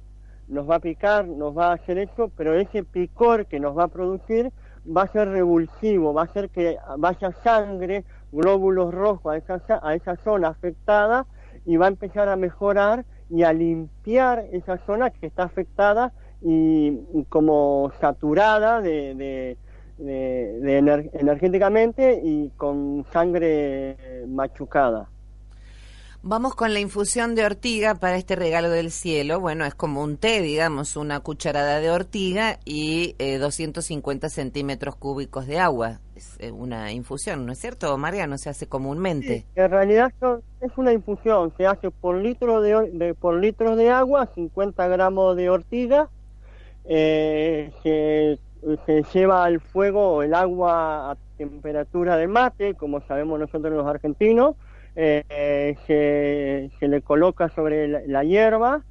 nos 0.48 0.68
va 0.68 0.76
a 0.76 0.80
picar, 0.80 1.26
nos 1.26 1.56
va 1.56 1.70
a 1.70 1.74
hacer 1.74 1.98
eso, 1.98 2.30
pero 2.36 2.54
ese 2.54 2.84
picor 2.84 3.46
que 3.46 3.60
nos 3.60 3.76
va 3.76 3.84
a 3.84 3.88
producir 3.88 4.52
va 4.86 5.02
a 5.02 5.08
ser 5.12 5.28
revulsivo, 5.28 6.14
va 6.14 6.22
a 6.22 6.24
hacer 6.26 6.50
que 6.50 6.76
vaya 6.98 7.32
sangre, 7.42 8.04
glóbulos 8.30 8.94
rojos 8.94 9.32
a 9.32 9.36
esa, 9.36 9.80
a 9.82 9.94
esa 9.94 10.16
zona 10.22 10.48
afectada 10.48 11.26
y 11.64 11.76
va 11.76 11.86
a 11.86 11.88
empezar 11.88 12.28
a 12.28 12.36
mejorar 12.36 13.04
y 13.28 13.42
a 13.42 13.52
limpiar 13.52 14.46
esa 14.52 14.78
zona 14.86 15.10
que 15.10 15.26
está 15.26 15.44
afectada 15.44 16.12
y, 16.40 17.24
como 17.28 17.90
saturada 18.00 18.80
de, 18.80 19.14
de, 19.16 19.56
de- 19.98 20.60
de 20.60 20.78
ener- 20.78 21.10
energéticamente 21.14 22.20
y 22.22 22.50
con 22.50 23.04
sangre 23.12 23.96
machucada. 24.28 25.08
Vamos 26.28 26.56
con 26.56 26.74
la 26.74 26.80
infusión 26.80 27.36
de 27.36 27.44
ortiga 27.46 27.94
para 27.94 28.16
este 28.16 28.34
regalo 28.34 28.68
del 28.68 28.90
cielo. 28.90 29.38
Bueno, 29.38 29.64
es 29.64 29.76
como 29.76 30.02
un 30.02 30.16
té, 30.16 30.42
digamos, 30.42 30.96
una 30.96 31.20
cucharada 31.20 31.78
de 31.78 31.88
ortiga 31.88 32.58
y 32.64 33.14
eh, 33.20 33.38
250 33.38 34.28
centímetros 34.28 34.96
cúbicos 34.96 35.46
de 35.46 35.60
agua. 35.60 36.00
Es 36.16 36.34
eh, 36.40 36.50
una 36.50 36.90
infusión, 36.90 37.46
¿no 37.46 37.52
es 37.52 37.60
cierto, 37.60 37.96
Mariano? 37.96 38.38
Se 38.38 38.50
hace 38.50 38.66
comúnmente. 38.66 39.44
En 39.54 39.70
realidad 39.70 40.12
es 40.60 40.72
una 40.76 40.92
infusión, 40.92 41.52
se 41.56 41.64
hace 41.64 41.92
por 41.92 42.16
litro 42.16 42.60
de- 42.60 43.14
por 43.14 43.36
litro 43.38 43.76
de 43.76 43.90
agua, 43.90 44.28
50 44.34 44.88
gramos 44.88 45.36
de 45.36 45.48
ortiga, 45.48 46.08
eh, 46.86 47.70
se, 47.84 48.40
se 48.84 49.04
lleva 49.14 49.44
al 49.44 49.60
fuego 49.60 50.24
el 50.24 50.34
agua 50.34 51.12
a 51.12 51.16
temperatura 51.38 52.16
de 52.16 52.26
mate, 52.26 52.74
como 52.74 53.00
sabemos 53.06 53.38
nosotros 53.38 53.72
los 53.72 53.86
argentinos, 53.86 54.56
eh, 54.98 55.76
se, 55.86 56.70
se 56.80 56.88
le 56.88 57.02
coloca 57.02 57.50
sobre 57.50 58.06
la, 58.08 58.24
hierba, 58.24 58.82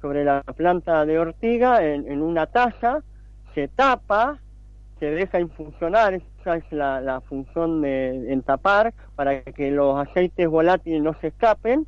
sobre 0.00 0.24
la 0.24 0.42
planta 0.42 1.06
de 1.06 1.20
ortiga 1.20 1.84
en, 1.86 2.20
una 2.20 2.46
taza, 2.46 3.02
se 3.54 3.68
tapa, 3.68 4.40
se 4.98 5.06
deja 5.06 5.38
infusionar, 5.38 6.14
esa 6.14 6.56
es 6.56 6.64
la, 6.72 7.22
función 7.28 7.80
de 7.80 8.32
en 8.32 8.42
tapar 8.42 8.92
para 9.14 9.42
que 9.42 9.70
los 9.70 9.96
aceites 10.04 10.48
volátiles 10.48 11.00
no 11.00 11.14
se 11.20 11.28
escapen. 11.28 11.86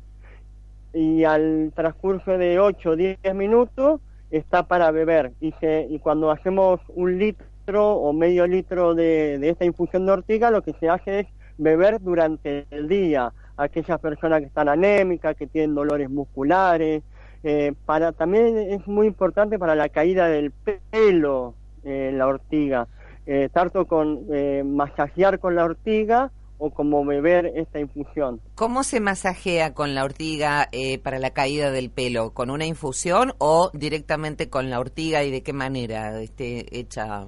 Y 0.93 1.25
al 1.25 1.73
transcurso 1.75 2.37
de 2.37 2.57
8 2.57 2.89
o 2.91 2.95
10 2.95 3.17
minutos 3.35 3.99
está 4.31 4.63
para 4.63 4.91
beber. 4.91 5.33
Y, 5.41 5.51
se, 5.59 5.85
y 5.89 5.99
cuando 5.99 6.31
hacemos 6.31 6.79
un 6.87 7.17
litro 7.17 7.97
o 7.97 8.13
medio 8.13 8.47
litro 8.47 8.95
de, 8.95 9.37
de 9.37 9.49
esta 9.49 9.65
infusión 9.65 10.05
de 10.05 10.13
ortiga 10.13 10.51
lo 10.51 10.61
que 10.61 10.71
se 10.79 10.87
hace 10.87 11.19
es 11.21 11.27
beber 11.57 11.99
durante 11.99 12.65
el 12.69 12.87
día 12.87 13.33
aquellas 13.57 13.99
personas 13.99 14.39
que 14.39 14.47
están 14.47 14.69
anémicas, 14.69 15.35
que 15.35 15.47
tienen 15.47 15.75
dolores 15.75 16.09
musculares, 16.09 17.03
eh, 17.43 17.73
para 17.85 18.11
también 18.11 18.57
es 18.57 18.87
muy 18.87 19.07
importante 19.07 19.59
para 19.59 19.75
la 19.75 19.89
caída 19.89 20.27
del 20.27 20.51
pelo 20.51 21.55
la 21.85 22.25
ortiga, 22.27 22.87
eh, 23.27 23.49
tanto 23.53 23.85
con 23.85 24.25
eh, 24.33 24.63
masajear 24.65 25.39
con 25.39 25.55
la 25.55 25.65
ortiga 25.65 26.31
o 26.57 26.69
como 26.69 27.03
beber 27.05 27.51
esta 27.55 27.79
infusión. 27.79 28.39
¿Cómo 28.55 28.83
se 28.83 28.99
masajea 28.99 29.73
con 29.73 29.93
la 29.93 30.03
ortiga 30.03 30.67
eh, 30.71 30.99
para 30.99 31.19
la 31.19 31.31
caída 31.31 31.71
del 31.71 31.89
pelo? 31.89 32.33
¿Con 32.33 32.49
una 32.49 32.65
infusión 32.65 33.33
o 33.39 33.71
directamente 33.73 34.49
con 34.49 34.69
la 34.69 34.79
ortiga 34.79 35.23
y 35.23 35.31
de 35.31 35.43
qué 35.43 35.53
manera? 35.53 36.19
Este, 36.21 36.79
¿Hecha 36.79 37.25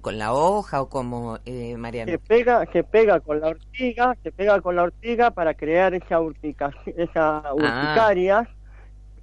con 0.00 0.18
la 0.18 0.32
hoja 0.32 0.82
o 0.82 0.88
como, 0.88 1.38
eh, 1.44 1.76
Mariano? 1.76 2.10
Se 2.10 2.18
pega, 2.18 2.64
se 2.72 2.84
pega 2.84 3.20
con 3.20 3.40
la 3.40 3.48
ortiga, 3.48 4.16
se 4.22 4.32
pega 4.32 4.60
con 4.60 4.76
la 4.76 4.84
ortiga 4.84 5.30
para 5.30 5.54
crear 5.54 5.94
esa 5.94 6.20
urtica, 6.20 6.70
esa 6.96 7.42
urticaria, 7.52 8.48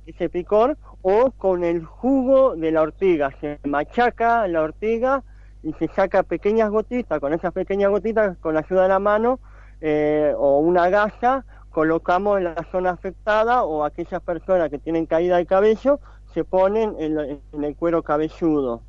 ese 0.05 0.29
picor, 0.29 0.77
o 1.01 1.31
con 1.31 1.63
el 1.63 1.85
jugo 1.85 2.55
de 2.55 2.71
la 2.71 2.81
ortiga. 2.81 3.31
Se 3.41 3.59
machaca 3.65 4.47
la 4.47 4.61
ortiga 4.61 5.23
y 5.63 5.73
se 5.73 5.87
saca 5.89 6.23
pequeñas 6.23 6.69
gotitas, 6.69 7.19
con 7.19 7.33
esas 7.33 7.53
pequeñas 7.53 7.89
gotitas, 7.89 8.37
con 8.37 8.53
la 8.53 8.61
ayuda 8.61 8.83
de 8.83 8.89
la 8.89 8.99
mano 8.99 9.39
eh, 9.81 10.33
o 10.37 10.59
una 10.59 10.89
gasa, 10.89 11.45
colocamos 11.69 12.37
en 12.37 12.45
la 12.45 12.67
zona 12.71 12.91
afectada 12.91 13.63
o 13.63 13.83
aquellas 13.83 14.21
personas 14.21 14.69
que 14.69 14.79
tienen 14.79 15.05
caída 15.05 15.37
de 15.37 15.45
cabello 15.45 15.99
se 16.33 16.43
ponen 16.43 16.95
en 16.99 17.63
el 17.63 17.75
cuero 17.75 18.03
cabelludo. 18.03 18.83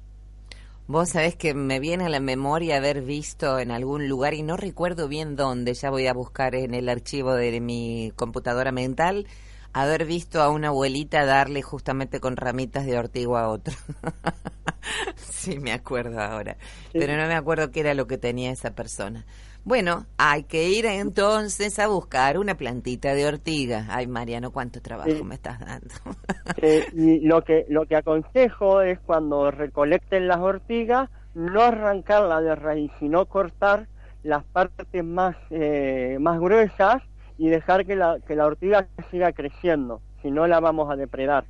Vos 0.90 1.11
sabés 1.11 1.37
que 1.37 1.55
me 1.55 1.79
viene 1.79 2.07
a 2.07 2.09
la 2.09 2.18
memoria 2.18 2.79
haber 2.79 3.03
visto 3.03 3.61
en 3.61 3.70
algún 3.70 4.09
lugar 4.09 4.35
y 4.35 4.42
no 4.42 4.57
recuerdo 4.57 5.07
bien 5.07 5.37
dónde, 5.37 5.74
ya 5.74 5.88
voy 5.88 6.09
a 6.09 6.12
buscar 6.12 6.57
en 6.57 6.74
el 6.74 6.88
archivo 6.88 7.33
de 7.35 7.61
mi 7.61 8.12
computadora 8.16 8.72
mental, 8.72 9.29
haber 9.72 10.05
visto 10.05 10.42
a 10.42 10.50
una 10.50 10.66
abuelita 10.66 11.24
darle 11.24 11.62
justamente 11.62 12.18
con 12.18 12.37
ramitas 12.37 12.87
de 12.87 12.98
ortiga 12.98 13.42
a 13.42 13.48
otro. 13.50 13.72
sí, 15.14 15.61
me 15.61 15.70
acuerdo 15.70 16.20
ahora, 16.20 16.57
pero 16.92 17.16
no 17.16 17.29
me 17.29 17.37
acuerdo 17.37 17.70
qué 17.70 17.79
era 17.79 17.94
lo 17.94 18.09
que 18.09 18.18
tenía 18.18 18.50
esa 18.50 18.74
persona. 18.74 19.24
Bueno, 19.64 20.07
hay 20.16 20.44
que 20.44 20.68
ir 20.70 20.87
entonces 20.87 21.79
a 21.79 21.87
buscar 21.87 22.38
una 22.38 22.57
plantita 22.57 23.14
de 23.14 23.27
ortiga. 23.27 23.87
Ay, 23.90 24.07
Mariano, 24.07 24.51
cuánto 24.53 24.81
trabajo 24.81 25.11
Sí. 25.11 25.23
me 25.23 25.35
estás 25.35 25.61
dando. 25.61 25.88
Eh, 26.62 26.85
y 26.92 27.20
lo 27.20 27.42
que 27.42 27.64
lo 27.68 27.87
que 27.87 27.96
aconsejo 27.96 28.83
es 28.83 28.99
cuando 29.01 29.51
recolecten 29.51 30.27
las 30.29 30.38
ortigas 30.38 31.09
no 31.35 31.62
arrancarla 31.62 32.40
de 32.42 32.55
raíz 32.55 32.90
sino 32.99 33.25
cortar 33.27 33.87
las 34.25 34.44
partes 34.44 35.05
más 35.05 35.37
eh, 35.51 36.18
más 36.20 36.38
gruesas 36.40 37.03
y 37.38 37.49
dejar 37.49 37.87
que 37.87 37.96
la 37.96 38.18
que 38.27 38.35
la 38.35 38.46
ortiga 38.46 38.88
siga 39.11 39.33
creciendo 39.33 40.03
si 40.20 40.31
no 40.31 40.46
la 40.49 40.61
vamos 40.61 40.90
a 40.90 40.96
depredar 40.96 41.44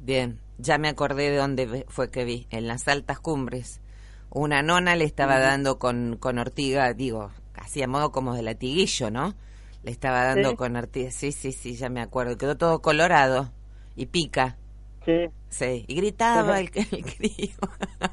Bien, 0.00 0.38
ya 0.56 0.78
me 0.78 0.88
acordé 0.88 1.30
de 1.30 1.36
dónde 1.36 1.84
fue 1.88 2.10
que 2.10 2.24
vi, 2.24 2.46
en 2.50 2.68
las 2.68 2.86
altas 2.88 3.18
cumbres. 3.18 3.80
Una 4.30 4.62
nona 4.62 4.96
le 4.96 5.04
estaba 5.04 5.38
dando 5.38 5.78
con, 5.78 6.16
con 6.18 6.38
ortiga, 6.38 6.92
digo, 6.92 7.30
casi 7.52 7.82
a 7.82 7.88
modo 7.88 8.12
como 8.12 8.34
de 8.34 8.42
latiguillo, 8.42 9.10
¿no? 9.10 9.34
Le 9.82 9.90
estaba 9.90 10.24
dando 10.24 10.50
Sí. 10.50 10.56
con 10.56 10.76
ortiga, 10.76 11.10
sí, 11.10 11.32
sí, 11.32 11.52
sí, 11.52 11.76
ya 11.76 11.88
me 11.88 12.00
acuerdo. 12.02 12.36
Quedó 12.36 12.56
todo 12.56 12.82
colorado 12.82 13.52
y 13.94 14.06
pica. 14.06 14.56
Sí. 15.04 15.28
Sí, 15.48 15.84
y 15.86 15.94
gritaba 15.94 16.60
el, 16.60 16.70
el 16.74 17.04
crío. 17.04 17.54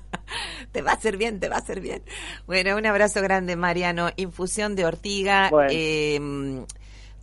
te 0.72 0.82
va 0.82 0.92
a 0.92 0.94
hacer 0.96 1.18
bien, 1.18 1.40
te 1.40 1.50
va 1.50 1.56
a 1.58 1.60
hacer 1.60 1.82
bien. 1.82 2.04
Bueno, 2.46 2.78
un 2.78 2.86
abrazo 2.86 3.22
grande, 3.22 3.56
Mariano. 3.56 4.10
Infusión 4.16 4.76
de 4.76 4.86
ortiga. 4.86 5.50
Bueno. 5.50 5.70
eh, 5.74 6.66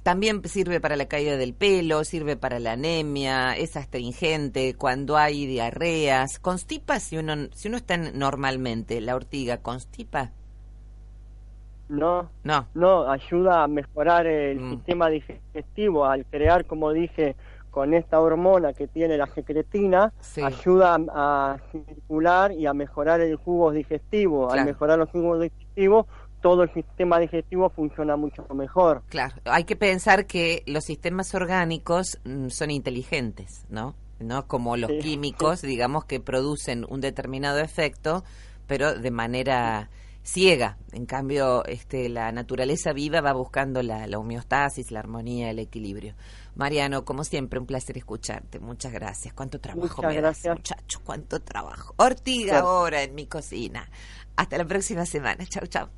también 0.03 0.43
sirve 0.45 0.81
para 0.81 0.97
la 0.97 1.07
caída 1.07 1.37
del 1.37 1.53
pelo, 1.55 2.05
sirve 2.05 2.37
para 2.37 2.59
la 2.59 2.73
anemia, 2.73 3.55
es 3.57 3.77
astringente, 3.77 4.75
cuando 4.75 5.17
hay 5.17 5.47
diarreas. 5.47 6.39
¿Constipa 6.39 6.99
si 7.01 7.19
uno, 7.19 7.35
si 7.55 7.69
uno 7.69 7.77
está 7.77 7.95
en- 7.95 8.19
normalmente? 8.19 9.01
¿La 9.01 9.15
ortiga 9.17 9.59
constipa? 9.59 10.33
no 11.89 12.31
No. 12.45 12.67
no 12.75 13.11
ayuda 13.11 13.65
a 13.65 13.67
mejorar 13.69 14.25
el 14.27 14.61
Mm. 14.61 14.71
sistema 14.77 15.09
digestivo 15.09 16.05
al 16.07 16.25
crear 16.25 16.65
como 16.65 16.93
dije 16.93 17.35
con 17.73 17.95
esta 17.95 18.21
hormona 18.21 18.73
que 18.73 18.87
tiene 18.87 19.17
la 19.17 19.27
secretina 19.27 20.13
Sí. 20.21 20.41
ayuda 20.41 20.95
a, 21.13 21.53
a 21.55 21.59
circular 21.73 22.53
y 22.53 22.67
a 22.67 22.75
mejorar 22.75 23.21
el 23.21 23.35
jugo 23.37 23.73
digestivo 23.73 24.47
Claro. 24.47 24.61
al 24.61 24.67
mejorar 24.67 24.99
los 25.01 25.11
jugos 25.11 25.41
digestivos 25.41 26.07
todo 26.43 26.63
el 26.65 26.73
sistema 26.75 27.19
digestivo 27.19 27.71
funciona 27.71 28.17
mucho 28.17 28.45
mejor 28.55 29.03
Claro, 29.09 29.35
hay 29.45 29.65
que 29.65 29.77
pensar 29.77 30.27
que 30.27 30.63
los 30.67 30.85
sistemas 30.85 31.35
orgánicos 31.35 32.19
mm, 32.25 32.49
son 32.49 32.71
inteligentes, 32.71 33.65
¿no? 33.69 33.95
No 34.19 34.47
como 34.47 34.77
los 34.77 34.91
Sí, 34.91 34.99
químicos, 34.99 35.63
digamos, 35.63 36.05
que 36.05 36.21
producen 36.21 36.85
un 36.89 37.01
determinado 37.01 37.59
efecto, 37.59 38.23
pero 38.67 38.95
de 38.95 39.11
manera 39.11 39.89
ciega. 40.23 40.77
En 40.93 41.07
cambio, 41.07 41.65
este, 41.65 42.11
la 42.11 42.31
naturaleza 42.31 42.93
viva 42.93 43.23
va 43.23 43.33
buscando 43.33 43.83
la, 43.83 44.07
la 44.07 44.19
homeostasis, 44.19 44.91
la 44.91 44.99
armonía, 45.01 45.49
el 45.51 45.59
equilibrio. 45.59 46.15
Mariano, 46.55 47.07
como 47.07 47.25
siempre, 47.25 47.59
un 47.59 47.65
placer 47.65 47.97
escucharte. 47.97 48.59
Muchas 48.61 48.93
gracias. 48.93 49.33
Cuánto 49.33 49.59
trabajo 49.59 50.03
Muchas 50.03 50.15
me 50.15 50.21
das, 50.21 50.43
gracias. 50.43 50.57
muchacho, 50.57 51.01
cuánto 51.03 51.41
trabajo. 51.41 51.95
Ortiga 51.97 52.51
Claro. 52.53 52.69
ahora 52.69 53.03
en 53.03 53.15
mi 53.15 53.27
cocina. 53.27 53.89
Hasta 54.41 54.57
la 54.57 54.65
próxima 54.65 55.05
semana. 55.05 55.45
Chau, 55.45 55.67
chau. 55.67 55.89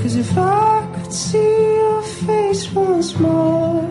Cause 0.00 0.16
if 0.16 0.38
I 0.38 0.88
could 0.94 1.12
see 1.12 1.76
your 1.76 2.02
face 2.02 2.72
once 2.72 3.18
more, 3.20 3.86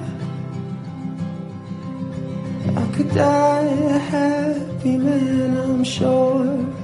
I 2.75 2.85
could 2.93 3.13
die 3.13 3.63
a 3.63 3.99
happy 3.99 4.97
man, 4.97 5.57
I'm 5.57 5.83
sure. 5.83 6.80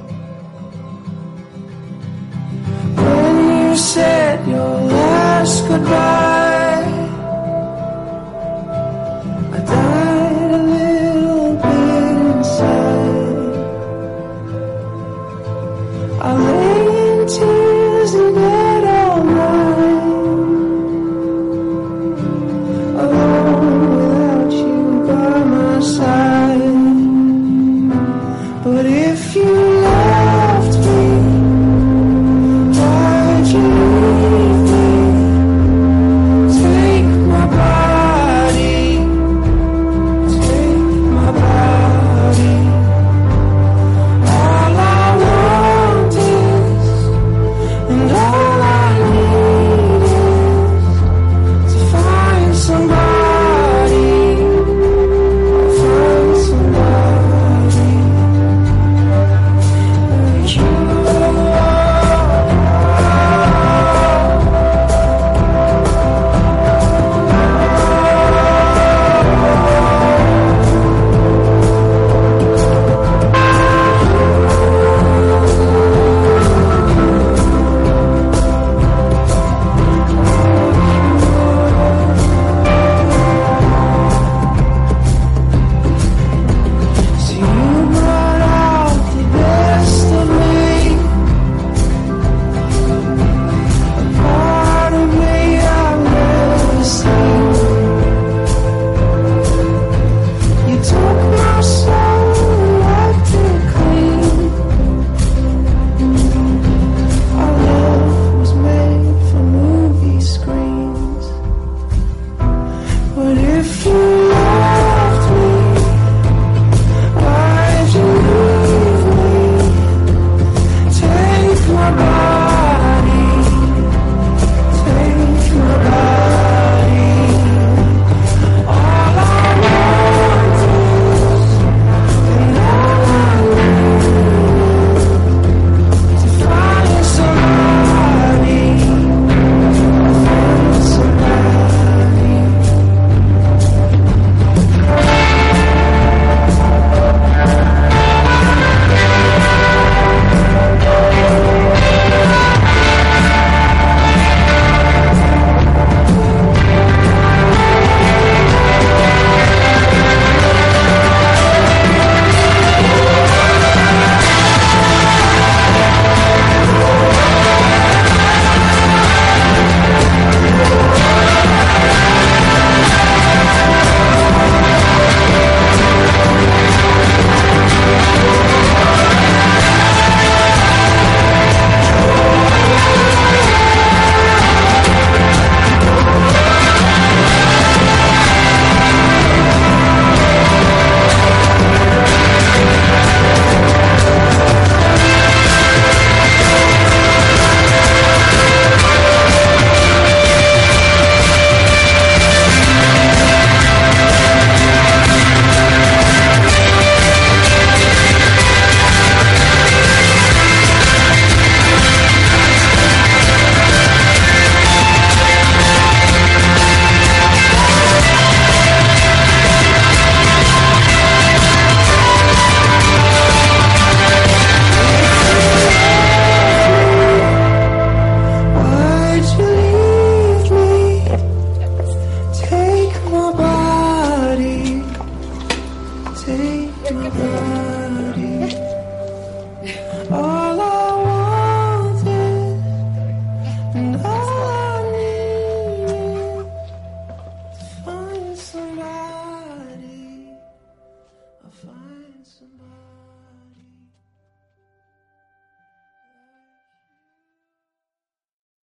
said 3.78 4.48
your 4.48 4.82
last 4.82 5.68
goodbye. 5.68 6.57